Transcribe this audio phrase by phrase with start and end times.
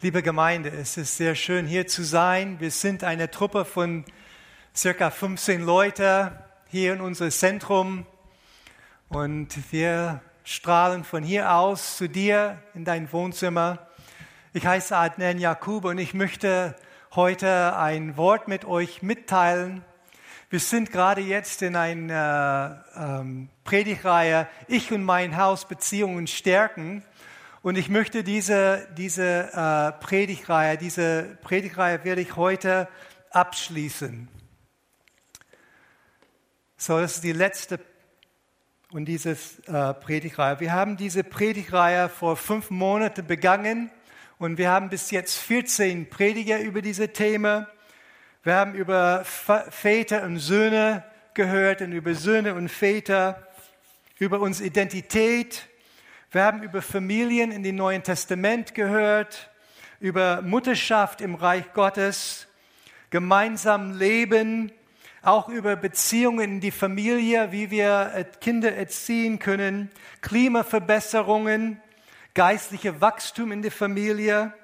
[0.00, 2.58] Liebe Gemeinde, es ist sehr schön hier zu sein.
[2.58, 4.04] Wir sind eine Truppe von
[4.74, 6.32] circa 15 Leuten
[6.68, 8.06] hier in unserem Zentrum
[9.08, 13.86] und wir strahlen von hier aus zu dir in dein Wohnzimmer.
[14.52, 16.74] Ich heiße Adnan Jakub und ich möchte
[17.14, 19.84] heute ein Wort mit euch mitteilen.
[20.50, 27.04] Wir sind gerade jetzt in einer ähm, Predigreihe Ich und mein Haus Beziehungen stärken.
[27.62, 32.88] Und ich möchte diese, diese äh, Predigreihe, diese Predigreihe werde ich heute
[33.30, 34.28] abschließen.
[36.76, 37.78] So, das ist die letzte
[38.90, 40.58] und dieses äh, Predigreihe.
[40.58, 43.92] Wir haben diese Predigreihe vor fünf Monaten begangen
[44.38, 47.68] und wir haben bis jetzt 14 Prediger über diese Themen.
[48.42, 51.04] Wir haben über Väter und Söhne
[51.34, 53.46] gehört und über Söhne und Väter,
[54.18, 55.68] über unsere Identität,
[56.32, 59.50] wir haben über Familien in dem Neuen Testament gehört,
[60.00, 62.46] über Mutterschaft im Reich Gottes,
[63.10, 64.72] gemeinsam Leben,
[65.20, 69.90] auch über Beziehungen in die Familie, wie wir äh, Kinder erziehen können,
[70.22, 71.82] Klimaverbesserungen,
[72.32, 74.54] geistliche Wachstum in der Familie,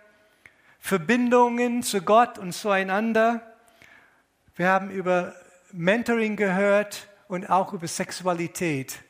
[0.81, 3.43] Verbindungen zu Gott und zueinander.
[4.56, 5.34] Wir haben über
[5.73, 9.00] Mentoring gehört und auch über Sexualität.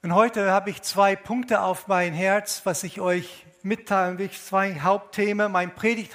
[0.00, 4.30] Und heute habe ich zwei Punkte auf mein Herz, was ich euch mitteilen will.
[4.30, 5.50] Zwei Hauptthemen.
[5.50, 6.14] Mein Predigt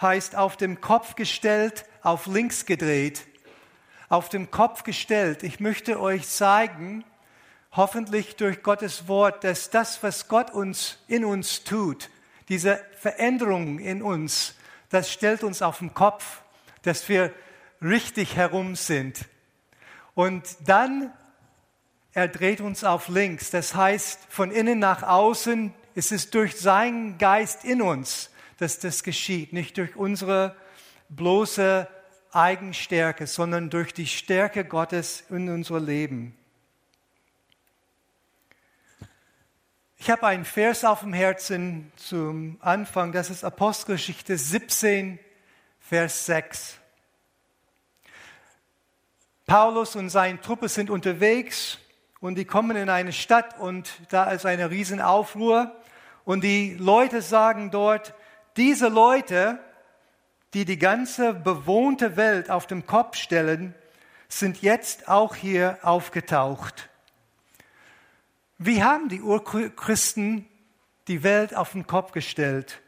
[0.00, 3.26] heißt auf dem Kopf gestellt, auf links gedreht.
[4.08, 5.42] Auf dem Kopf gestellt.
[5.42, 7.04] Ich möchte euch zeigen,
[7.72, 12.08] hoffentlich durch Gottes Wort, dass das, was Gott uns in uns tut,
[12.48, 14.54] diese Veränderung in uns,
[14.88, 16.40] das stellt uns auf den Kopf,
[16.82, 17.34] dass wir
[17.82, 19.26] richtig herum sind.
[20.14, 21.12] Und dann
[22.12, 23.50] er dreht uns auf links.
[23.50, 29.02] Das heißt, von innen nach außen ist es durch seinen Geist in uns, dass das
[29.02, 29.52] geschieht.
[29.52, 30.56] Nicht durch unsere
[31.08, 31.88] bloße
[32.32, 36.36] Eigenstärke, sondern durch die Stärke Gottes in unser Leben.
[39.98, 43.12] Ich habe einen Vers auf dem Herzen zum Anfang.
[43.12, 45.18] Das ist Apostelgeschichte 17,
[45.78, 46.76] Vers 6.
[49.46, 51.78] Paulus und seine Truppe sind unterwegs
[52.20, 55.74] und die kommen in eine Stadt und da ist eine Riesenaufruhr
[56.24, 58.14] und die Leute sagen dort,
[58.56, 59.58] diese Leute,
[60.54, 63.74] die die ganze bewohnte Welt auf den Kopf stellen,
[64.28, 66.88] sind jetzt auch hier aufgetaucht.
[68.58, 70.46] Wie haben die Urchristen
[71.08, 72.80] die Welt auf den Kopf gestellt?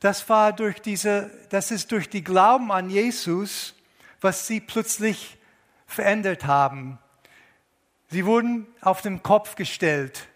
[0.00, 3.74] Das war durch diese, das ist durch die Glauben an Jesus,
[4.20, 5.38] was sie plötzlich
[5.86, 6.98] verändert haben.
[8.14, 10.28] Sie wurden auf den Kopf gestellt.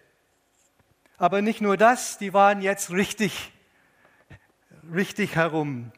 [1.17, 3.53] Aber nicht nur das, die waren jetzt richtig,
[4.93, 5.93] richtig herum.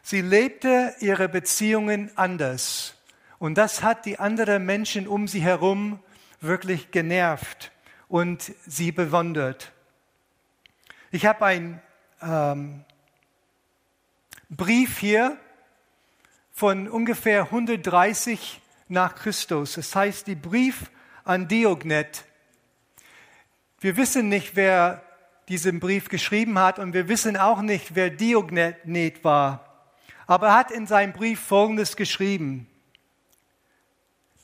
[0.00, 2.94] Sie lebte ihre Beziehungen anders.
[3.38, 6.02] Und das hat die anderen Menschen um sie herum
[6.40, 7.70] wirklich genervt
[8.08, 9.70] und sie bewundert.
[11.10, 11.82] Ich habe einen
[12.22, 12.86] ähm,
[14.48, 15.36] Brief hier
[16.52, 18.62] von ungefähr 130
[18.94, 19.76] nach Christus.
[19.76, 20.90] Es heißt die Brief
[21.24, 22.24] an Diognet.
[23.80, 25.02] Wir wissen nicht, wer
[25.48, 29.90] diesen Brief geschrieben hat und wir wissen auch nicht, wer Diognet war.
[30.26, 32.66] Aber er hat in seinem Brief Folgendes geschrieben.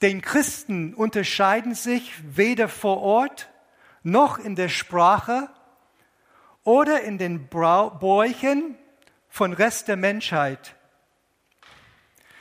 [0.02, 3.48] Den Christen unterscheiden sich weder vor Ort
[4.02, 5.48] noch in der Sprache
[6.64, 8.76] oder in den Bräuchen
[9.28, 10.74] von Rest der Menschheit.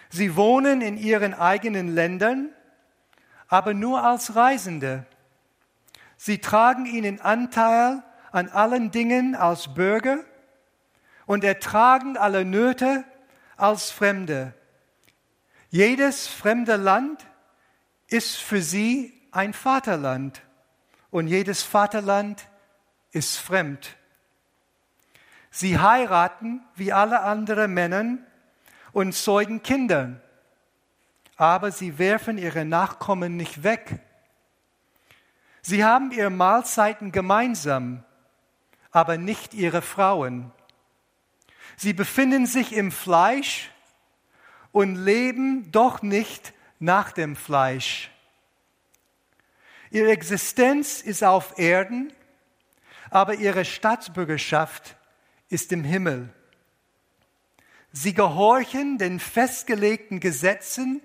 [0.10, 2.50] Sie wohnen in ihren eigenen Ländern,
[3.48, 5.06] aber nur als Reisende.
[6.18, 10.20] Sie tragen ihnen Anteil an allen Dingen als Bürger
[11.26, 13.04] und ertragen alle Nöte
[13.56, 14.54] als Fremde.
[15.70, 17.26] Jedes fremde Land
[18.08, 20.42] ist für sie ein Vaterland
[21.12, 22.48] und jedes Vaterland
[23.12, 23.96] ist fremd.
[25.52, 28.18] Sie heiraten wie alle anderen Männer
[28.92, 30.22] und zeugen Kinder.
[31.36, 34.00] Aber sie werfen ihre Nachkommen nicht weg.
[35.62, 38.04] Sie haben ihre Mahlzeiten gemeinsam,
[38.92, 40.52] aber nicht ihre Frauen.
[41.78, 43.72] Sie befinden sich im Fleisch
[44.72, 48.12] und leben doch nicht nach dem Fleisch.
[49.92, 52.14] Ihre Existenz ist auf Erden,
[53.10, 54.96] aber ihre Staatsbürgerschaft
[55.50, 56.30] ist im Himmel.
[57.92, 61.02] Sie gehorchen den festgelegten Gesetzen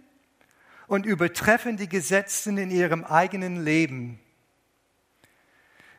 [0.86, 4.20] und übertreffen die Gesetze in ihrem eigenen Leben.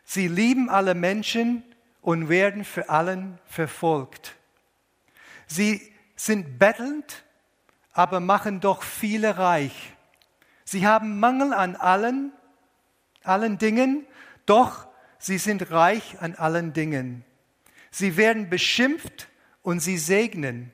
[0.03, 1.63] Sie lieben alle Menschen
[2.01, 4.35] und werden für allen verfolgt.
[5.47, 5.81] Sie
[6.15, 7.23] sind bettelnd,
[7.93, 9.93] aber machen doch viele reich.
[10.65, 12.31] Sie haben Mangel an allen,
[13.23, 14.05] allen Dingen,
[14.45, 14.87] doch
[15.17, 17.25] sie sind reich an allen Dingen.
[17.89, 19.29] Sie werden beschimpft
[19.63, 20.71] und sie segnen.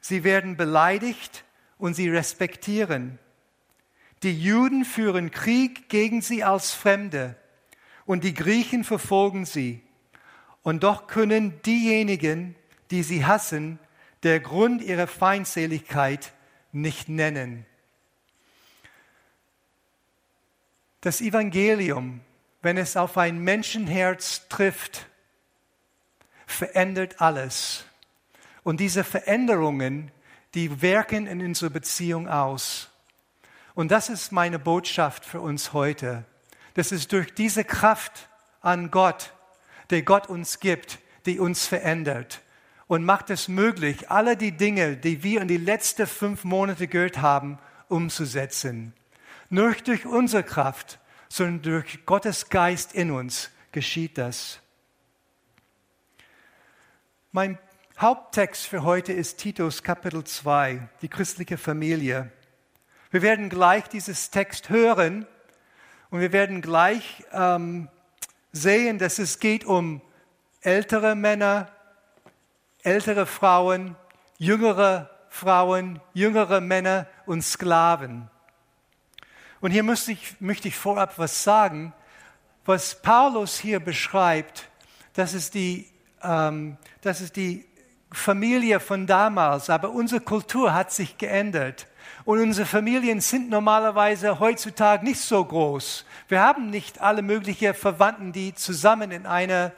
[0.00, 1.44] Sie werden beleidigt
[1.78, 3.18] und sie respektieren.
[4.22, 7.36] Die Juden führen Krieg gegen sie als Fremde
[8.04, 9.82] und die Griechen verfolgen sie.
[10.62, 12.56] Und doch können diejenigen,
[12.90, 13.78] die sie hassen,
[14.22, 16.32] der Grund ihrer Feindseligkeit
[16.72, 17.66] nicht nennen.
[21.00, 22.20] Das Evangelium,
[22.60, 25.06] wenn es auf ein Menschenherz trifft,
[26.46, 27.84] verändert alles.
[28.62, 30.10] Und diese Veränderungen,
[30.54, 32.90] die wirken in unserer Beziehung aus.
[33.74, 36.24] Und das ist meine Botschaft für uns heute.
[36.74, 38.28] Das ist durch diese Kraft
[38.60, 39.32] an Gott,
[39.90, 42.42] der Gott uns gibt, die uns verändert
[42.88, 47.18] und macht es möglich, alle die Dinge, die wir in die letzten fünf Monate gehört
[47.18, 47.58] haben,
[47.88, 48.94] umzusetzen.
[49.50, 54.60] Nur durch unsere Kraft, sondern durch Gottes Geist in uns geschieht das.
[57.30, 57.58] Mein
[58.00, 62.30] Haupttext für heute ist Titus Kapitel 2, die christliche Familie.
[63.10, 65.26] Wir werden gleich dieses Text hören
[66.10, 67.88] und wir werden gleich ähm,
[68.52, 70.00] sehen, dass es geht um
[70.60, 71.72] ältere Männer,
[72.84, 73.96] ältere Frauen,
[74.38, 78.30] jüngere Frauen, jüngere Männer und Sklaven.
[79.60, 81.92] Und hier möchte ich, möchte ich vorab was sagen.
[82.64, 84.68] Was Paulus hier beschreibt,
[85.14, 85.90] das ist die,
[86.22, 87.66] ähm, das ist die
[88.10, 91.86] Familie von damals, aber unsere Kultur hat sich geändert.
[92.24, 96.04] Und unsere Familien sind normalerweise heutzutage nicht so groß.
[96.28, 99.70] Wir haben nicht alle möglichen Verwandten, die zusammen in einem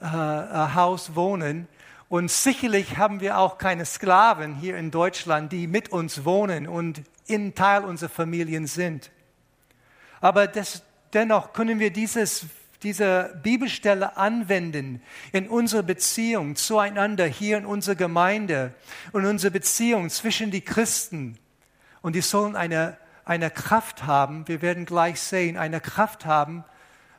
[0.00, 1.68] äh, äh, Haus wohnen.
[2.08, 7.02] Und sicherlich haben wir auch keine Sklaven hier in Deutschland, die mit uns wohnen und
[7.26, 9.10] in Teil unserer Familien sind.
[10.20, 10.82] Aber das,
[11.12, 12.46] dennoch können wir dieses,
[12.82, 15.02] diese Bibelstelle anwenden
[15.32, 18.74] in unserer Beziehung zueinander hier in unserer Gemeinde
[19.12, 21.38] und unsere Beziehung zwischen die Christen.
[22.00, 26.64] Und die sollen eine, eine Kraft haben, wir werden gleich sehen, eine Kraft haben,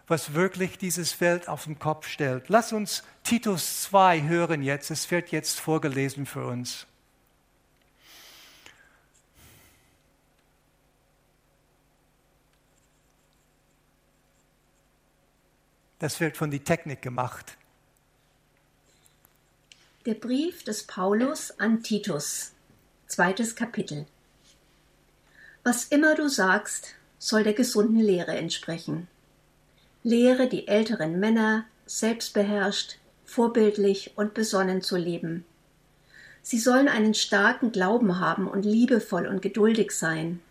[0.07, 2.50] was wirklich dieses Welt auf den Kopf stellt.
[2.50, 4.92] Lass uns Titus 2 hören jetzt.
[4.92, 6.88] Es wird jetzt vorgelesen für uns.
[16.04, 17.56] Das wird von der Technik gemacht.
[20.06, 22.52] Der Brief des Paulus an Titus,
[23.08, 24.06] zweites Kapitel.
[25.64, 29.08] Was immer du sagst, soll der gesunden Lehre entsprechen
[30.04, 35.46] Lehre die älteren Männer, selbstbeherrscht, vorbildlich und besonnen zu leben.
[36.42, 40.42] Sie sollen einen starken Glauben haben und liebevoll und geduldig sein.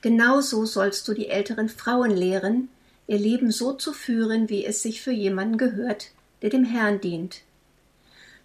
[0.00, 2.68] Genauso sollst du die älteren Frauen lehren,
[3.10, 6.12] ihr Leben so zu führen, wie es sich für jemanden gehört,
[6.42, 7.42] der dem Herrn dient.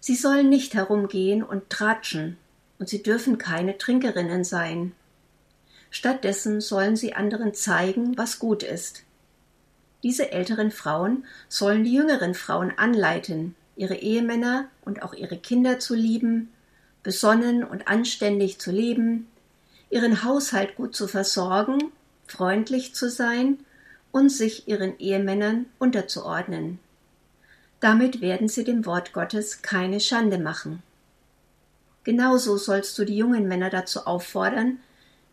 [0.00, 2.36] Sie sollen nicht herumgehen und tratschen,
[2.80, 4.90] und sie dürfen keine Trinkerinnen sein.
[5.90, 9.04] Stattdessen sollen sie anderen zeigen, was gut ist.
[10.02, 15.94] Diese älteren Frauen sollen die jüngeren Frauen anleiten, ihre Ehemänner und auch ihre Kinder zu
[15.94, 16.52] lieben,
[17.04, 19.28] besonnen und anständig zu leben,
[19.90, 21.92] ihren Haushalt gut zu versorgen,
[22.26, 23.58] freundlich zu sein
[24.16, 26.78] und sich ihren Ehemännern unterzuordnen.
[27.80, 30.82] Damit werden sie dem Wort Gottes keine Schande machen.
[32.04, 34.78] Genauso sollst du die jungen Männer dazu auffordern,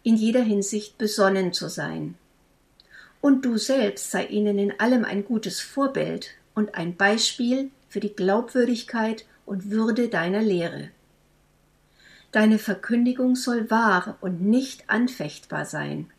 [0.03, 2.15] in jeder Hinsicht besonnen zu sein
[3.23, 8.13] und du selbst sei ihnen in allem ein gutes Vorbild und ein Beispiel für die
[8.13, 10.89] Glaubwürdigkeit und Würde deiner Lehre.
[12.33, 16.09] Deine Verkündigung soll wahr und nicht anfechtbar sein,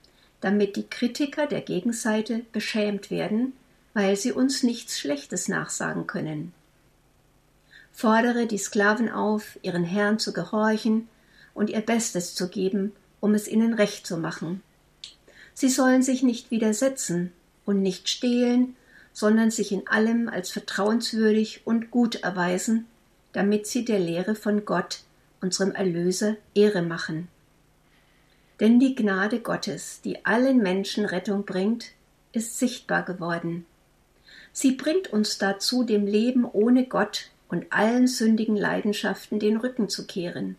[0.44, 3.54] damit die Kritiker der Gegenseite beschämt werden,
[3.94, 6.52] weil sie uns nichts Schlechtes nachsagen können.
[7.92, 11.08] Fordere die Sklaven auf, ihren Herrn zu gehorchen
[11.54, 14.62] und ihr Bestes zu geben, um es ihnen recht zu machen
[15.54, 17.32] Sie sollen sich nicht widersetzen
[17.64, 18.74] und nicht stehlen,
[19.12, 22.86] sondern sich in allem als vertrauenswürdig und gut erweisen,
[23.32, 25.00] damit sie der Lehre von Gott,
[25.40, 27.28] unserem Erlöser, Ehre machen.
[28.64, 31.92] Denn die Gnade Gottes, die allen Menschen Rettung bringt,
[32.33, 33.66] ist sichtbar geworden.
[34.54, 40.06] Sie bringt uns dazu, dem Leben ohne Gott und allen sündigen Leidenschaften den Rücken zu
[40.06, 40.56] kehren.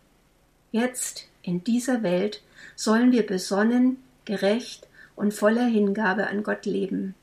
[0.71, 2.43] Jetzt, in dieser Welt,
[2.75, 7.15] sollen wir besonnen, gerecht und voller Hingabe an Gott leben.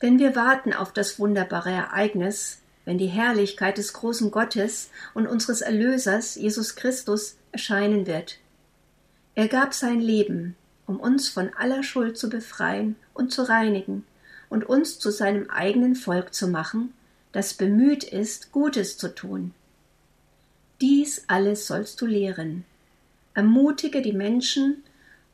[0.00, 5.60] Wenn wir warten auf das wunderbare Ereignis, wenn die Herrlichkeit des großen Gottes und unseres
[5.60, 8.38] Erlösers Jesus Christus erscheinen wird.
[9.34, 14.04] Er gab sein Leben, um uns von aller Schuld zu befreien und zu reinigen
[14.48, 16.92] und uns zu seinem eigenen Volk zu machen,
[17.32, 19.52] das bemüht ist, Gutes zu tun.
[20.80, 22.64] Dies alles sollst du lehren.
[23.34, 24.84] Ermutige die Menschen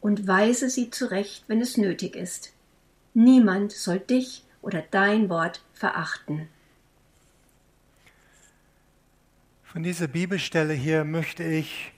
[0.01, 2.53] und weise sie zurecht, wenn es nötig ist.
[3.13, 6.49] Niemand soll dich oder dein Wort verachten.
[9.65, 11.93] Von dieser Bibelstelle hier möchte ich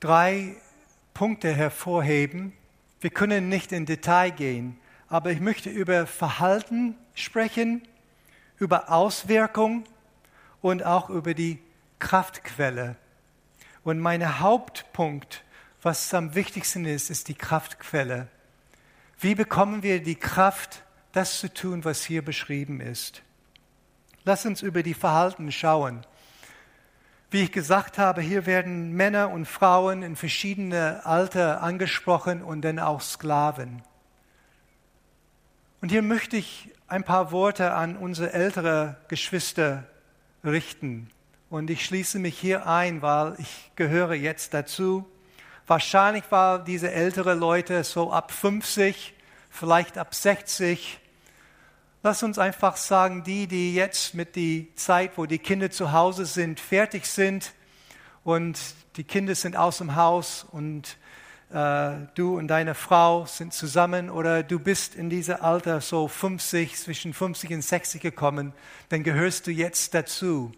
[0.00, 0.56] drei
[1.14, 2.52] Punkte hervorheben.
[3.00, 4.78] Wir können nicht in Detail gehen,
[5.08, 7.86] aber ich möchte über Verhalten sprechen,
[8.58, 9.84] über Auswirkung
[10.60, 11.58] und auch über die
[11.98, 12.96] Kraftquelle.
[13.84, 15.44] Und mein Hauptpunkt,
[15.82, 18.28] was am wichtigsten ist, ist die Kraftquelle.
[19.18, 23.22] Wie bekommen wir die Kraft, das zu tun, was hier beschrieben ist?
[24.24, 26.06] Lass uns über die Verhalten schauen.
[27.32, 32.80] Wie ich gesagt habe, hier werden Männer und Frauen in verschiedene Alter angesprochen und dann
[32.80, 33.82] auch Sklaven.
[35.80, 39.84] Und hier möchte ich ein paar Worte an unsere ältere Geschwister
[40.44, 41.08] richten.
[41.50, 45.08] Und ich schließe mich hier ein, weil ich gehöre jetzt dazu.
[45.68, 49.14] Wahrscheinlich war diese ältere Leute so ab 50,
[49.50, 50.99] vielleicht ab 60.
[52.02, 56.24] Lass uns einfach sagen, die, die jetzt mit der Zeit, wo die Kinder zu Hause
[56.24, 57.52] sind, fertig sind
[58.24, 58.58] und
[58.96, 60.96] die Kinder sind aus dem Haus und
[61.52, 66.74] äh, du und deine Frau sind zusammen oder du bist in diesem Alter so 50,
[66.76, 68.54] zwischen 50 und 60 gekommen,
[68.88, 70.52] dann gehörst du jetzt dazu.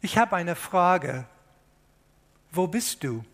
[0.00, 1.26] Ich habe eine Frage.
[2.50, 3.24] Wo bist du?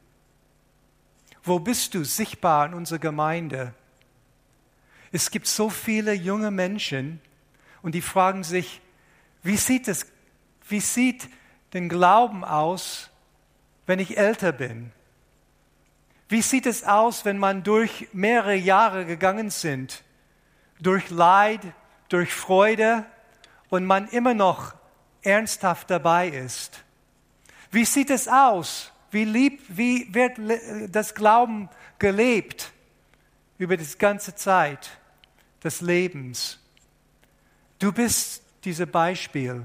[1.43, 3.73] Wo bist du sichtbar in unserer Gemeinde?
[5.13, 7.21] Es gibt so viele junge Menschen
[7.83, 8.81] und die fragen sich,
[9.43, 10.07] wie sieht es,
[10.69, 11.29] wie sieht
[11.73, 13.11] den Glauben aus,
[13.87, 14.93] wenn ich älter bin?
[16.29, 20.05] Wie sieht es aus, wenn man durch mehrere Jahre gegangen sind,
[20.79, 21.61] durch Leid,
[22.11, 23.07] durch Freude
[23.71, 24.75] und man immer noch
[25.23, 26.85] ernsthaft dabei ist?
[27.71, 28.93] Wie sieht es aus?
[29.11, 30.39] Wie, lieb, wie wird
[30.93, 32.73] das Glauben gelebt
[33.57, 34.98] über die ganze Zeit
[35.63, 36.59] des Lebens?
[37.79, 39.65] Du bist dieses Beispiel.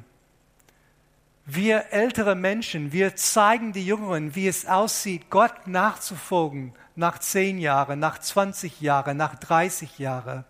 [1.46, 8.00] Wir ältere Menschen, wir zeigen die Jüngeren, wie es aussieht, Gott nachzufolgen nach zehn Jahren,
[8.00, 10.46] nach 20 Jahren, nach 30 Jahren.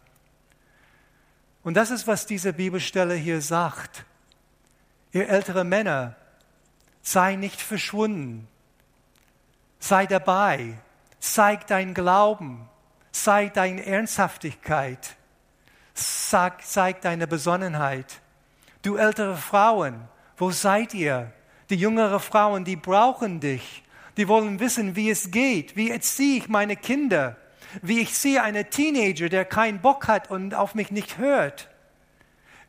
[1.64, 4.06] Und das ist, was diese Bibelstelle hier sagt.
[5.14, 6.16] Ihr ältere Männer,
[7.02, 8.48] sei nicht verschwunden.
[9.80, 10.78] Sei dabei.
[11.20, 12.70] Zeig dein Glauben.
[13.12, 15.16] Zeig deine Ernsthaftigkeit.
[15.94, 18.22] Zeig, zeig deine Besonnenheit.
[18.82, 20.08] Du ältere Frauen,
[20.38, 21.32] wo seid ihr?
[21.70, 23.84] Die jüngere Frauen, die brauchen dich.
[24.18, 25.76] Die wollen wissen, wie es geht.
[25.76, 27.38] Wie erziehe ich meine Kinder?
[27.82, 31.70] Wie ich sehe einen Teenager, der keinen Bock hat und auf mich nicht hört.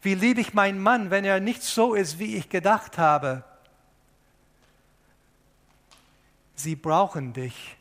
[0.01, 3.45] Wie liebe ich meinen Mann, wenn er nicht so ist, wie ich gedacht habe?
[6.55, 7.77] Sie brauchen dich.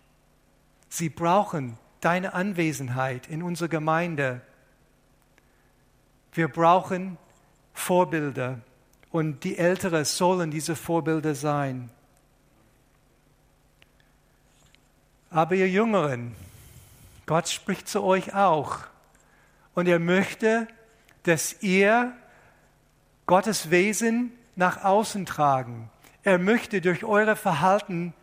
[0.90, 4.42] Sie brauchen deine Anwesenheit in unserer Gemeinde.
[6.34, 7.18] Wir brauchen
[7.74, 8.60] Vorbilder
[9.12, 11.90] und die Älteren sollen diese Vorbilder sein.
[15.30, 16.36] Aber ihr Jüngeren,
[17.26, 18.80] Gott spricht zu euch auch
[19.76, 20.68] und er möchte,
[21.24, 22.14] dass ihr
[23.26, 25.90] Gottes Wesen nach außen tragen.
[26.24, 28.14] Er möchte durch eure Verhalten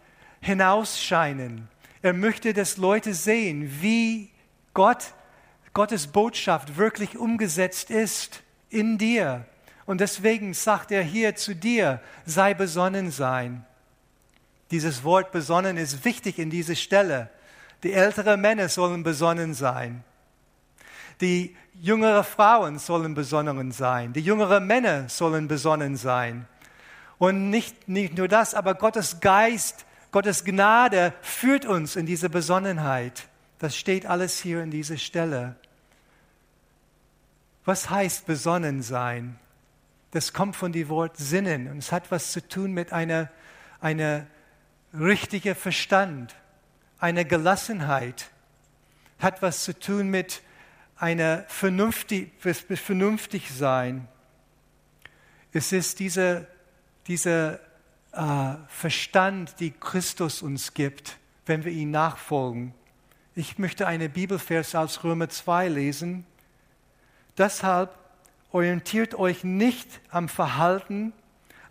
[0.40, 1.68] hinausscheinen.
[2.02, 4.30] Er möchte, dass Leute sehen, wie
[4.74, 5.12] Gott,
[5.72, 9.44] Gottes Botschaft wirklich umgesetzt ist in dir.
[9.86, 13.64] Und deswegen sagt er hier zu dir, sei besonnen sein.
[14.70, 17.28] Dieses Wort besonnen ist wichtig in dieser Stelle.
[17.82, 20.04] Die älteren Männer sollen besonnen sein.
[21.20, 24.12] Die jüngeren Frauen sollen besonnen sein.
[24.12, 26.46] Die jüngeren Männer sollen besonnen sein.
[27.18, 33.28] Und nicht, nicht nur das, aber Gottes Geist, Gottes Gnade führt uns in diese Besonnenheit.
[33.60, 35.54] Das steht alles hier in dieser Stelle.
[37.64, 39.38] Was heißt besonnen sein?
[40.10, 43.30] das kommt von dem Wort Sinnen und es hat was zu tun mit einer,
[43.80, 44.26] einer
[44.92, 46.34] richtigen Verstand,
[46.98, 48.30] einer Gelassenheit,
[49.18, 50.42] hat was zu tun mit
[50.96, 54.08] einer vernünftig, vernünftig sein.
[55.52, 56.46] Es ist dieser,
[57.06, 57.60] dieser
[58.12, 62.74] äh, Verstand, die Christus uns gibt, wenn wir ihn nachfolgen.
[63.36, 66.26] Ich möchte eine Bibelvers aus Römer 2 lesen.
[67.38, 67.96] Deshalb
[68.50, 71.12] orientiert euch nicht am Verhalten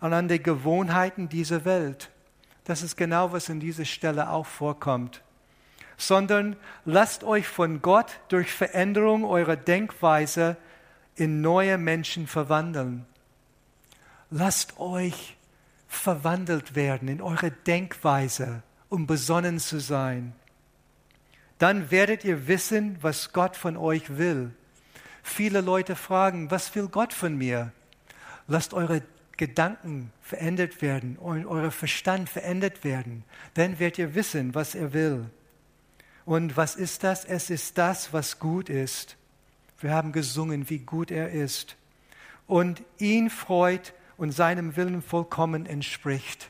[0.00, 2.10] und an den Gewohnheiten dieser Welt.
[2.64, 5.22] Das ist genau, was in dieser Stelle auch vorkommt.
[5.98, 10.56] Sondern lasst euch von Gott durch Veränderung eurer Denkweise
[11.14, 13.04] in neue Menschen verwandeln.
[14.30, 15.36] Lasst euch
[15.88, 20.32] verwandelt werden in eure Denkweise, um besonnen zu sein.
[21.60, 24.50] Dann werdet ihr wissen, was Gott von euch will.
[25.22, 27.70] Viele Leute fragen, was will Gott von mir?
[28.46, 29.02] Lasst eure
[29.36, 33.24] Gedanken verändert werden und euer Verstand verändert werden.
[33.52, 35.28] Dann werdet ihr wissen, was er will.
[36.24, 37.26] Und was ist das?
[37.26, 39.18] Es ist das, was gut ist.
[39.80, 41.76] Wir haben gesungen, wie gut er ist.
[42.46, 46.48] Und ihn freut und seinem Willen vollkommen entspricht.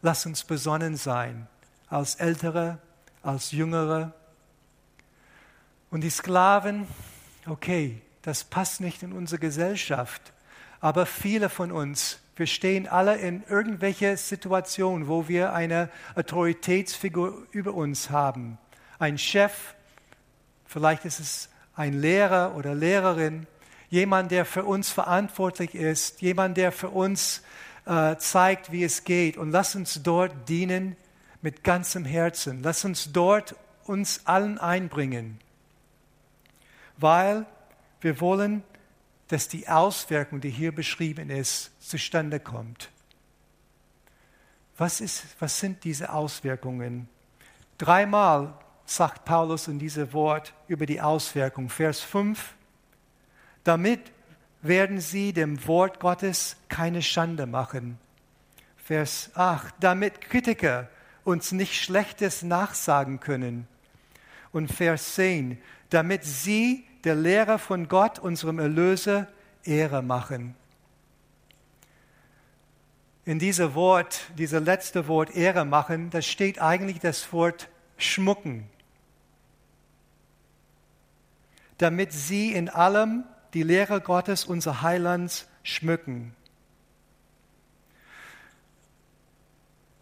[0.00, 1.48] Lass uns besonnen sein,
[1.88, 2.78] als Ältere,
[3.28, 4.14] als Jüngere.
[5.90, 6.86] Und die Sklaven,
[7.46, 10.32] okay, das passt nicht in unsere Gesellschaft,
[10.80, 17.74] aber viele von uns, wir stehen alle in irgendwelche Situationen, wo wir eine Autoritätsfigur über
[17.74, 18.56] uns haben.
[18.98, 19.74] Ein Chef,
[20.64, 23.46] vielleicht ist es ein Lehrer oder Lehrerin,
[23.90, 27.42] jemand, der für uns verantwortlich ist, jemand, der für uns
[27.84, 29.36] äh, zeigt, wie es geht.
[29.36, 30.96] Und lass uns dort dienen
[31.42, 32.62] mit ganzem Herzen.
[32.62, 33.54] Lass uns dort
[33.84, 35.38] uns allen einbringen,
[36.96, 37.46] weil
[38.00, 38.62] wir wollen,
[39.28, 42.90] dass die Auswirkung, die hier beschrieben ist, zustande kommt.
[44.76, 47.08] Was, ist, was sind diese Auswirkungen?
[47.78, 48.54] Dreimal
[48.86, 51.68] sagt Paulus in diesem Wort über die Auswirkung.
[51.68, 52.54] Vers 5,
[53.64, 54.00] damit
[54.62, 57.98] werden sie dem Wort Gottes keine Schande machen.
[58.76, 60.88] Vers 8, damit Kritiker
[61.28, 63.68] uns nicht Schlechtes nachsagen können.
[64.50, 65.58] Und Vers 10,
[65.90, 69.28] damit sie der Lehre von Gott, unserem Erlöser,
[69.62, 70.54] Ehre machen.
[73.24, 78.66] In diesem Wort, dieser letzte Wort Ehre machen, da steht eigentlich das Wort schmucken.
[81.76, 86.34] Damit sie in allem die Lehre Gottes, unser Heilands, schmücken.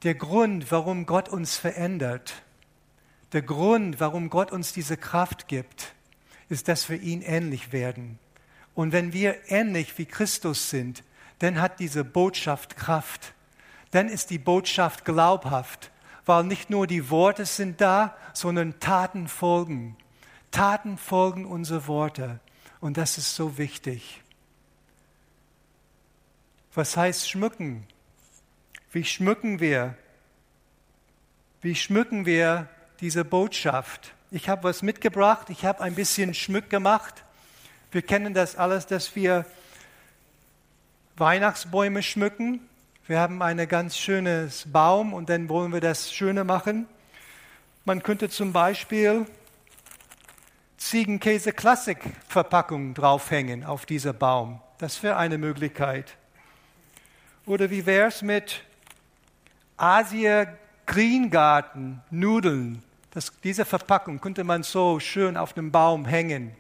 [0.03, 2.35] Der Grund, warum Gott uns verändert,
[3.33, 5.95] der Grund, warum Gott uns diese Kraft gibt,
[6.49, 8.19] ist, dass wir ihn ähnlich werden.
[8.75, 11.03] Und wenn wir ähnlich wie Christus sind,
[11.39, 13.33] dann hat diese Botschaft Kraft.
[13.91, 15.91] Dann ist die Botschaft glaubhaft,
[16.25, 19.97] weil nicht nur die Worte sind da, sondern Taten folgen.
[20.51, 22.41] Taten folgen unsere Worte.
[22.81, 24.23] Und das ist so wichtig.
[26.75, 27.87] Was heißt schmücken?
[28.97, 29.95] Wie schmücken wir?
[31.61, 32.67] Wie schmücken wir
[33.01, 34.15] diese Botschaft?
[34.31, 37.23] Ich habe was mitgebracht, ich habe ein bisschen Schmück gemacht.
[37.93, 39.45] Wir kennen das alles, dass wir
[41.19, 42.67] Weihnachtsbäume schmücken.
[43.07, 46.87] Wir haben ein ganz schönes Baum und dann wollen wir das schöner machen.
[47.85, 49.27] Man könnte zum Beispiel
[50.79, 54.63] Ziegenkäse Klassik Verpackung draufhängen auf dieser Baum.
[54.79, 56.17] Das wäre eine Möglichkeit.
[57.45, 58.63] Oder wie wäre es mit
[59.77, 60.47] Asia
[60.87, 62.83] Green Garten Nudeln?
[63.11, 66.55] Das, diese Verpackung könnte man so schön auf dem Baum hängen.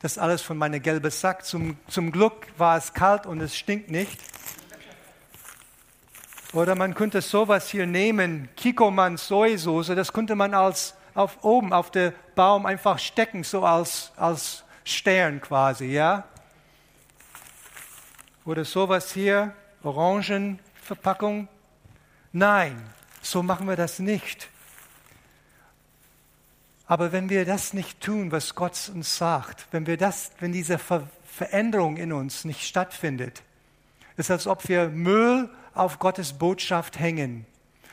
[0.00, 1.44] Das alles von meinem gelben Sack.
[1.44, 4.18] Zum, zum Glück war es kalt und es stinkt nicht.
[6.52, 11.90] Oder man könnte sowas hier nehmen, Kikoman Sojasauce, das könnte man als auf oben auf
[11.90, 16.24] den Baum einfach stecken, so als, als Stern quasi, ja?
[18.44, 21.46] Oder sowas hier, Orangenverpackung.
[22.32, 22.80] Nein,
[23.22, 24.48] so machen wir das nicht.
[26.86, 30.78] Aber wenn wir das nicht tun, was Gott uns sagt, wenn wir das, wenn diese
[30.78, 33.42] Ver Veränderung in uns nicht stattfindet,
[34.16, 37.46] ist es, als ob wir Müll auf Gottes Botschaft hängen.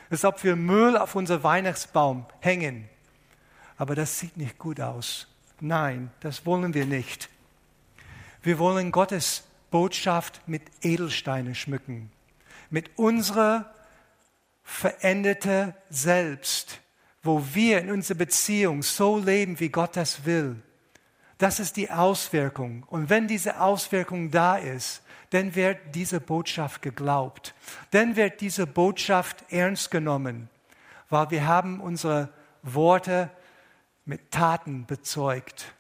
[0.09, 2.89] Ist, als ob wir Müll auf unser Weihnachtsbaum hängen
[3.77, 5.27] aber das sieht nicht gut aus.
[5.59, 7.29] Nein, das wollen wir nicht.
[8.41, 12.11] Wir wollen Gottes Botschaft mit Edelsteinen schmücken,
[12.69, 13.71] mit unserer
[14.67, 16.81] veränderte Selbst,
[17.23, 20.61] wo wir in unserer Beziehung so leben, wie Gott das will.
[21.37, 22.83] Das ist die Auswirkung.
[22.83, 27.55] Und wenn diese Auswirkung da ist, dann wird diese Botschaft geglaubt.
[27.91, 30.49] Dann wird diese Botschaft ernst genommen,
[31.09, 32.29] weil wir haben unsere
[32.61, 33.31] Worte
[34.03, 35.73] mit Taten bezeugt.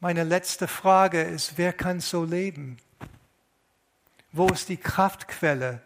[0.00, 2.78] Meine letzte Frage ist, wer kann so leben?
[4.36, 5.80] Wo ist die Kraftquelle,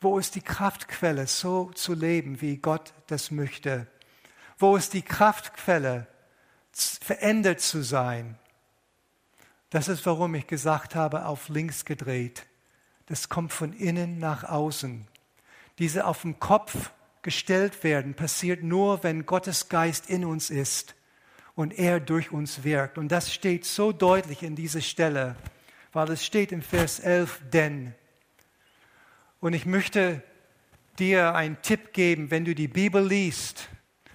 [0.00, 3.86] Wo ist die Kraftquelle, so zu leben, wie Gott das möchte?
[4.58, 6.08] Wo ist die Kraftquelle,
[6.72, 8.36] verändert zu sein?
[9.70, 12.46] Das ist, warum ich gesagt habe, auf links gedreht.
[13.06, 15.06] Das kommt von innen nach außen.
[15.78, 16.90] Diese auf den Kopf
[17.22, 20.94] gestellt werden, passiert nur, wenn Gottes Geist in uns ist
[21.54, 22.98] und er durch uns wirkt.
[22.98, 25.36] Und das steht so deutlich in dieser Stelle,
[25.92, 27.94] weil es steht im Vers 11, denn.
[29.40, 30.22] Und ich möchte
[30.98, 33.68] dir einen Tipp geben, wenn du die Bibel liest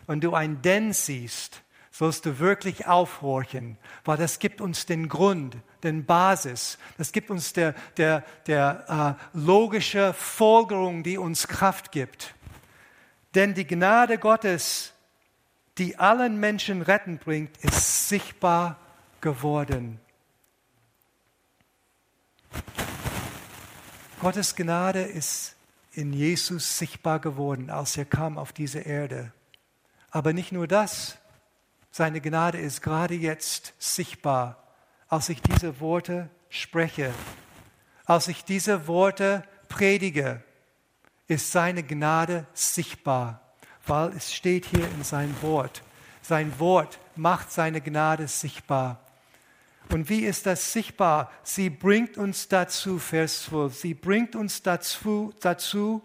[0.07, 5.55] und du ein denn siehst, sollst du wirklich aufhorchen, weil das gibt uns den Grund,
[5.83, 12.33] den Basis, das gibt uns der, der, der äh, logische Folgerung, die uns Kraft gibt.
[13.35, 14.93] Denn die Gnade Gottes
[15.77, 18.77] die allen Menschen retten bringt, ist sichtbar
[19.21, 19.99] geworden.
[24.19, 25.55] Gottes Gnade ist
[25.91, 29.31] in Jesus sichtbar geworden, als er kam auf diese Erde.
[30.11, 31.17] Aber nicht nur das,
[31.91, 34.63] seine Gnade ist gerade jetzt sichtbar,
[35.07, 37.13] als ich diese Worte spreche,
[38.05, 40.43] als ich diese Worte predige,
[41.27, 43.43] ist seine Gnade sichtbar
[43.85, 45.83] weil es steht hier in seinem Wort.
[46.21, 48.99] Sein Wort macht seine Gnade sichtbar.
[49.89, 51.31] Und wie ist das sichtbar?
[51.43, 56.01] Sie bringt uns dazu, Vers 12, sie bringt uns dazu, dazu,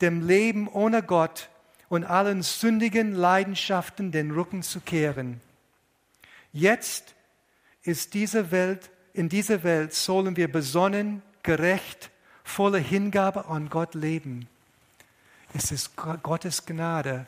[0.00, 1.48] dem Leben ohne Gott
[1.88, 5.40] und allen sündigen Leidenschaften den Rücken zu kehren.
[6.52, 7.14] Jetzt
[7.82, 12.10] ist diese Welt, in dieser Welt sollen wir besonnen, gerecht,
[12.42, 14.48] voller Hingabe an Gott leben.
[15.52, 17.26] Es ist Gottes Gnade,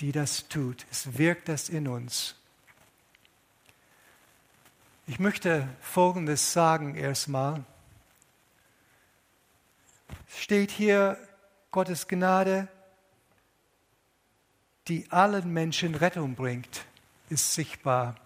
[0.00, 0.86] die das tut.
[0.90, 2.34] Es wirkt das in uns.
[5.10, 7.64] Ich möchte Folgendes sagen erstmal.
[10.28, 11.16] Es steht hier
[11.70, 12.68] Gottes Gnade,
[14.86, 16.84] die allen Menschen Rettung bringt,
[17.30, 18.16] ist sichtbar.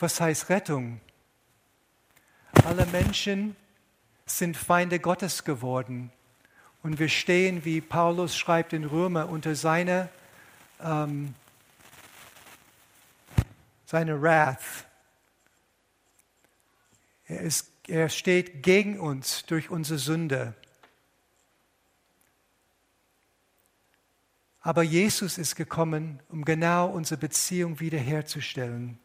[0.00, 1.00] Was heißt Rettung?
[2.64, 3.54] Alle Menschen
[4.26, 6.10] sind Feinde Gottes geworden.
[6.82, 10.08] Und wir stehen, wie Paulus schreibt in Römer, unter seiner,
[10.82, 11.32] ähm,
[13.86, 14.89] seiner Wrath.
[17.30, 20.54] Er, ist, er steht gegen uns durch unsere Sünde.
[24.60, 28.98] Aber Jesus ist gekommen, um genau unsere Beziehung wiederherzustellen.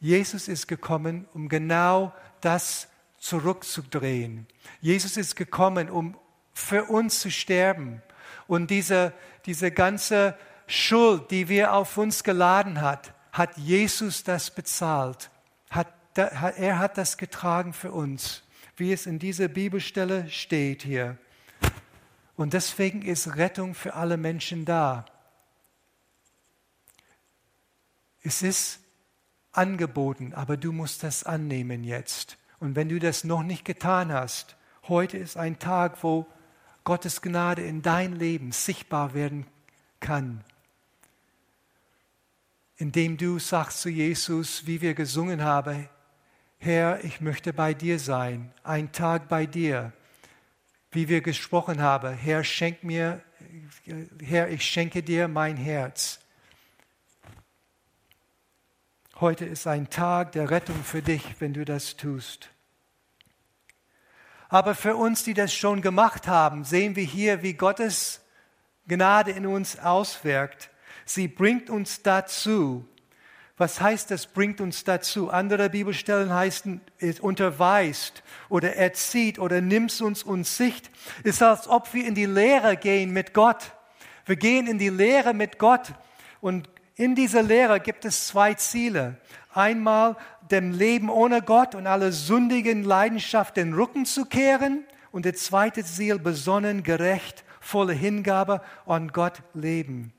[0.00, 2.88] Jesus ist gekommen, um genau das
[3.18, 4.48] zurückzudrehen.
[4.80, 6.18] Jesus ist gekommen, um
[6.52, 8.02] für uns zu sterben.
[8.48, 9.12] Und diese,
[9.46, 10.36] diese ganze
[10.66, 15.30] Schuld, die wir auf uns geladen hat, hat Jesus das bezahlt.
[16.18, 18.42] Er hat das getragen für uns,
[18.76, 21.16] wie es in dieser Bibelstelle steht hier.
[22.36, 25.04] Und deswegen ist Rettung für alle Menschen da.
[28.22, 28.80] Es ist
[29.52, 32.36] angeboten, aber du musst das annehmen jetzt.
[32.60, 34.56] Und wenn du das noch nicht getan hast,
[34.88, 36.26] heute ist ein Tag, wo
[36.84, 39.46] Gottes Gnade in dein Leben sichtbar werden
[40.00, 40.44] kann.
[42.76, 45.88] Indem du sagst zu Jesus, wie wir gesungen haben,
[46.60, 49.92] Herr, ich möchte bei dir sein, ein Tag bei dir.
[50.90, 53.22] Wie wir gesprochen haben, Herr, schenk mir,
[54.20, 56.18] Herr, ich schenke dir mein Herz.
[59.20, 62.50] Heute ist ein Tag der Rettung für dich, wenn du das tust.
[64.48, 68.20] Aber für uns, die das schon gemacht haben, sehen wir hier, wie Gottes
[68.88, 70.70] Gnade in uns auswirkt.
[71.04, 72.88] Sie bringt uns dazu.
[73.58, 75.30] Was heißt das, bringt uns dazu?
[75.30, 80.90] Andere Bibelstellen heißen, es unterweist oder erzieht oder nimmt uns uns Sicht.
[81.24, 83.72] Es ist, als ob wir in die Lehre gehen mit Gott.
[84.26, 85.92] Wir gehen in die Lehre mit Gott.
[86.40, 89.16] Und in dieser Lehre gibt es zwei Ziele.
[89.52, 90.16] Einmal
[90.52, 94.84] dem Leben ohne Gott und alle sündigen Leidenschaft den Rücken zu kehren.
[95.10, 100.12] Und der zweite Ziel, besonnen, gerecht, volle Hingabe an Gott leben.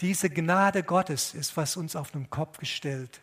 [0.00, 3.20] Diese Gnade Gottes ist, was uns auf den Kopf gestellt.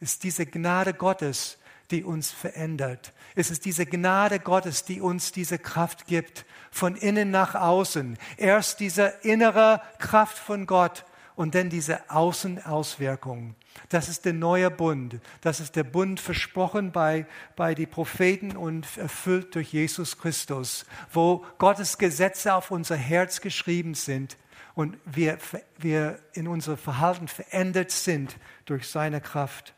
[0.00, 1.58] Ist diese Gnade Gottes,
[1.90, 3.12] die uns verändert.
[3.34, 8.18] Es ist diese Gnade Gottes, die uns diese Kraft gibt, von innen nach außen.
[8.36, 11.04] Erst diese innere Kraft von Gott
[11.36, 13.54] und dann diese Außenauswirkung.
[13.90, 15.20] Das ist der neue Bund.
[15.42, 17.26] Das ist der Bund versprochen bei,
[17.56, 23.94] bei den Propheten und erfüllt durch Jesus Christus, wo Gottes Gesetze auf unser Herz geschrieben
[23.94, 24.38] sind
[24.76, 25.38] und wir,
[25.78, 28.36] wir in unserem Verhalten verändert sind
[28.66, 29.74] durch seine Kraft.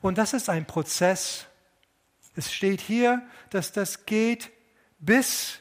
[0.00, 1.46] Und das ist ein Prozess.
[2.36, 4.52] Es steht hier, dass das geht
[4.98, 5.58] bis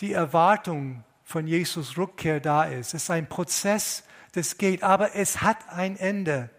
[0.00, 2.94] die Erwartung von Jesus Rückkehr da ist.
[2.94, 6.50] Es ist ein Prozess, das geht, aber es hat ein Ende.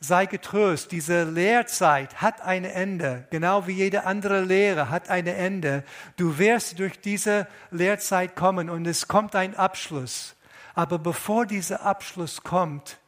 [0.00, 5.82] Sei getröst, diese Lehrzeit hat ein Ende, genau wie jede andere Lehre hat ein Ende.
[6.16, 10.36] Du wirst durch diese Lehrzeit kommen und es kommt ein Abschluss.
[10.74, 12.98] Aber bevor dieser Abschluss kommt,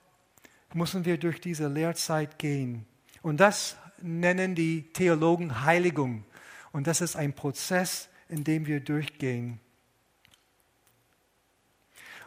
[0.74, 2.86] müssen wir durch diese Lehrzeit gehen.
[3.22, 6.24] Und das nennen die Theologen Heiligung.
[6.72, 9.60] Und das ist ein Prozess, in dem wir durchgehen.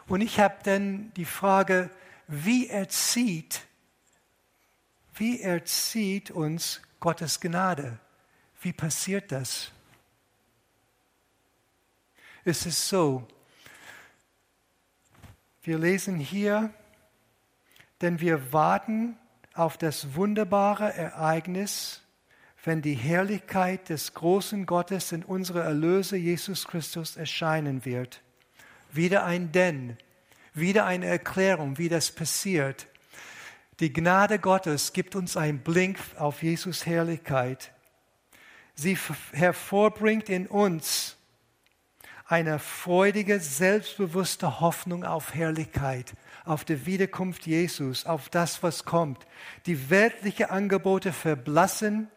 [0.06, 1.90] Und ich habe dann die Frage,
[2.26, 3.62] wie erzieht,
[5.16, 7.98] wie erzieht uns Gottes Gnade?
[8.60, 9.70] Wie passiert das?
[12.44, 13.26] Es ist so,
[15.62, 16.74] wir lesen hier,
[18.02, 19.16] denn wir warten
[19.54, 22.02] auf das wunderbare Ereignis,
[22.64, 28.22] wenn die Herrlichkeit des großen Gottes in unserer Erlöse Jesus Christus erscheinen wird.
[28.92, 29.96] Wieder ein Denn,
[30.52, 32.86] wieder eine Erklärung, wie das passiert.
[33.80, 37.72] Die Gnade Gottes gibt uns einen Blink auf Jesus Herrlichkeit.
[38.74, 38.96] Sie
[39.32, 41.16] hervorbringt in uns
[42.26, 49.26] eine freudige, selbstbewusste Hoffnung auf Herrlichkeit, auf die Wiederkunft Jesus, auf das, was kommt.
[49.66, 52.08] Die weltlichen Angebote verblassen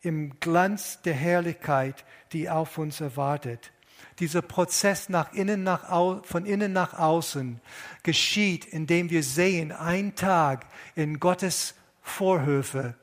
[0.00, 3.72] im Glanz der Herrlichkeit, die auf uns erwartet.
[4.20, 5.88] Dieser Prozess nach innen, nach,
[6.24, 7.60] von innen nach außen
[8.02, 12.94] geschieht, indem wir sehen, ein Tag in Gottes Vorhöfe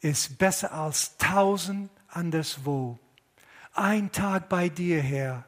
[0.00, 2.98] ist besser als tausend anderswo
[3.72, 5.44] ein Tag bei dir, Herr.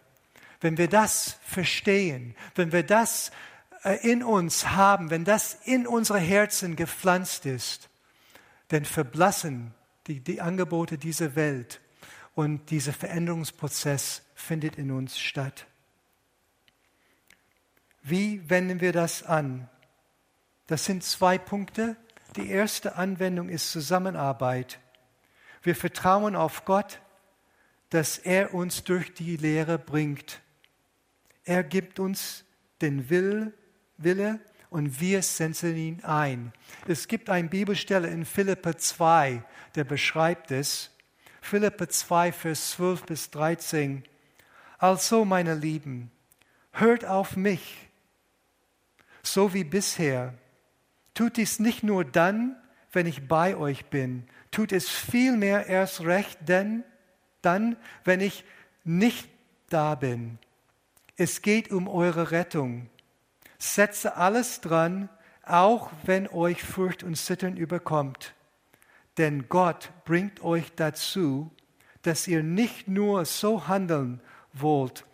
[0.61, 3.33] Wenn wir das verstehen, wenn wir das
[3.85, 7.88] äh, in uns haben, wenn das in unsere Herzen gepflanzt ist,
[8.69, 9.75] dann verblassen
[10.07, 11.81] die, die Angebote dieser Welt
[12.35, 15.67] und dieser Veränderungsprozess findet in uns statt.
[18.03, 19.69] Wie wenden wir das an?
[20.67, 21.97] Das sind zwei Punkte.
[22.37, 24.81] Die erste Anwendung ist Zusammenarbeit.
[25.63, 27.01] Wir vertrauen auf Gott
[27.93, 30.41] dass er uns durch die Lehre bringt.
[31.45, 32.45] Er gibt uns
[32.81, 33.53] den Will,
[33.99, 36.55] Wille und wir setzen ihn ein.
[36.89, 40.91] Es gibt eine Bibelstelle in Philippe 2, der beschreibt es.
[41.43, 44.05] Philippe 2, Vers 12 bis 13.
[44.83, 46.11] Also, meine Lieben,
[46.73, 47.88] hört auf mich,
[49.23, 50.35] so wie bisher.
[51.14, 52.57] Tut dies nicht nur dann,
[52.90, 56.83] wenn ich bei euch bin, tut es vielmehr erst recht, denn
[57.42, 58.45] dann, wenn ich
[58.83, 59.29] nicht
[59.68, 60.40] da bin.
[61.16, 62.90] Es geht um eure Rettung.
[63.61, 65.09] Setze alles dran,
[65.45, 68.35] auch wenn euch Furcht und Zittern überkommt.
[69.16, 71.53] Denn Gott bringt euch dazu,
[72.03, 74.21] dass ihr nicht nur so handeln
[74.53, 75.05] wollt,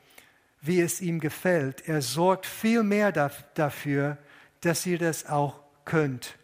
[0.61, 1.89] wie es ihm gefällt.
[1.89, 3.13] Er sorgt vielmehr
[3.55, 4.19] dafür,
[4.61, 6.39] dass ihr das auch könnt.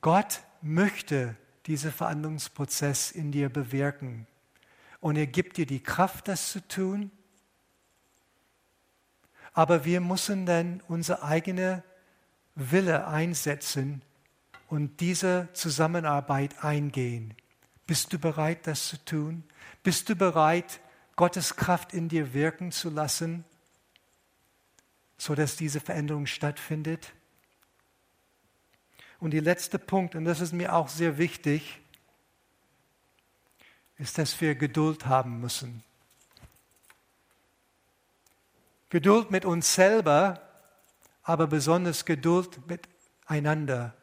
[0.00, 4.26] Gott möchte diesen Verhandlungsprozess in dir bewirken.
[5.00, 7.10] Und er gibt dir die Kraft, das zu tun.
[9.52, 11.82] Aber wir müssen dann unsere eigene
[12.54, 14.02] Wille einsetzen
[14.68, 17.34] und diese Zusammenarbeit eingehen.
[17.88, 19.44] Bist du bereit, das zu tun?
[19.82, 20.78] Bist du bereit,
[21.16, 23.46] Gottes Kraft in dir wirken zu lassen,
[25.16, 27.14] sodass diese Veränderung stattfindet?
[29.20, 31.80] Und der letzte Punkt, und das ist mir auch sehr wichtig,
[33.96, 35.82] ist, dass wir Geduld haben müssen.
[38.90, 40.42] Geduld mit uns selber,
[41.22, 43.94] aber besonders Geduld miteinander.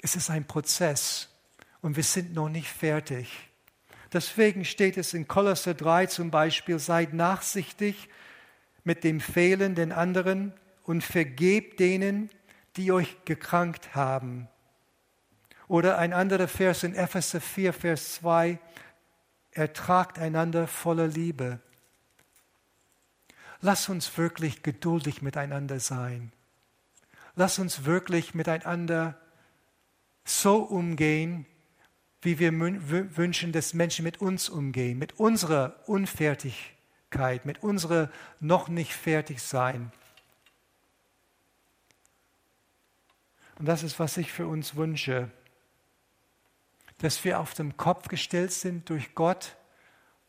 [0.00, 1.28] Es ist ein Prozess
[1.82, 3.28] und wir sind noch nicht fertig.
[4.12, 8.08] Deswegen steht es in Kolosser 3 zum Beispiel, seid nachsichtig
[8.84, 10.52] mit dem Fehlenden anderen
[10.84, 12.30] und vergebt denen,
[12.76, 14.48] die euch gekrankt haben.
[15.68, 18.58] Oder ein anderer Vers in Epheser 4, Vers 2,
[19.50, 21.58] ertragt einander voller Liebe.
[23.60, 26.30] Lass uns wirklich geduldig miteinander sein.
[27.34, 29.18] Lass uns wirklich miteinander
[30.24, 31.46] so umgehen,
[32.22, 38.92] wie wir wünschen, dass Menschen mit uns umgehen, mit unserer Unfertigkeit, mit unserer noch nicht
[38.92, 39.92] fertig sein.
[43.58, 45.30] Und das ist, was ich für uns wünsche
[46.98, 49.56] dass wir auf den Kopf gestellt sind durch Gott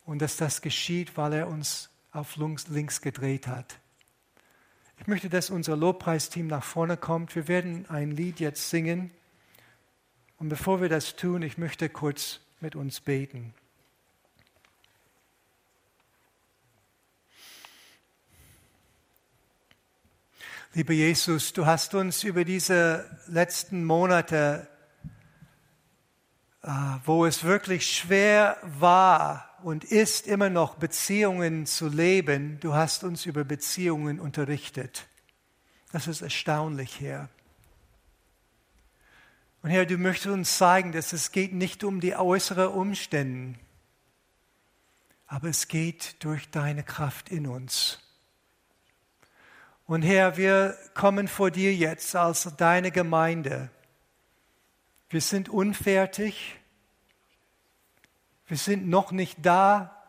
[0.04, 3.78] und dass das geschieht, weil er uns auf links gedreht hat.
[5.00, 7.34] Ich möchte, dass unser Lobpreisteam nach vorne kommt.
[7.36, 9.10] Wir werden ein Lied jetzt singen.
[10.38, 13.54] Und bevor wir das tun, ich möchte kurz mit uns beten.
[20.74, 24.68] Lieber Jesus, du hast uns über diese letzten Monate,
[26.62, 26.70] äh,
[27.04, 33.26] wo es wirklich schwer war und ist immer noch Beziehungen zu leben, du hast uns
[33.26, 35.08] über Beziehungen unterrichtet.
[35.90, 37.28] Das ist erstaunlich, Herr.
[39.62, 43.58] Und Herr, du möchtest uns zeigen, dass es geht nicht um die äußeren Umstände,
[45.26, 47.98] aber es geht durch deine Kraft in uns.
[49.86, 53.70] Und Herr, wir kommen vor dir jetzt als deine Gemeinde.
[55.08, 56.56] Wir sind unfertig.
[58.46, 60.04] Wir sind noch nicht da.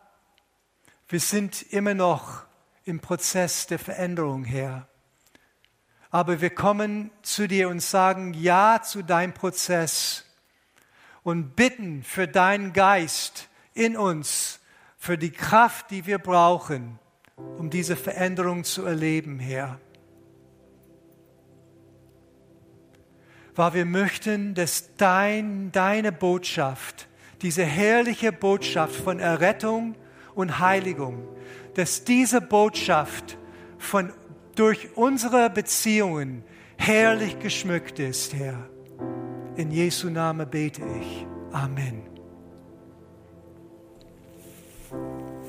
[1.08, 2.44] Wir sind immer noch
[2.84, 4.89] im Prozess der Veränderung, Herr.
[6.10, 10.24] Aber wir kommen zu dir und sagen Ja zu deinem Prozess
[11.22, 14.60] und bitten für deinen Geist in uns,
[14.98, 16.98] für die Kraft, die wir brauchen,
[17.36, 19.80] um diese Veränderung zu erleben, Herr.
[23.54, 27.08] Weil wir möchten, dass dein, deine Botschaft,
[27.42, 29.94] diese herrliche Botschaft von Errettung
[30.34, 31.26] und Heiligung,
[31.74, 33.38] dass diese Botschaft
[33.78, 34.12] von,
[34.54, 36.44] durch unsere Beziehungen
[36.76, 38.68] herrlich geschmückt ist, Herr.
[39.56, 41.26] In Jesu Namen bete ich.
[41.52, 42.09] Amen.